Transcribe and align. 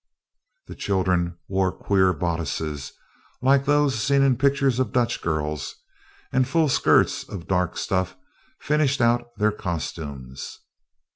The 0.65 0.73
children 0.73 1.37
wore 1.47 1.71
queer 1.71 2.11
bodices, 2.11 2.93
like 3.39 3.65
those 3.65 4.01
seen 4.01 4.23
in 4.23 4.35
pictures 4.35 4.79
of 4.79 4.91
Dutch 4.91 5.21
girls, 5.21 5.75
and 6.33 6.47
full 6.47 6.69
skirts 6.69 7.21
of 7.29 7.45
dark 7.47 7.77
stuff 7.77 8.17
finished 8.59 8.99
out 8.99 9.27
their 9.37 9.51
costumes. 9.51 10.57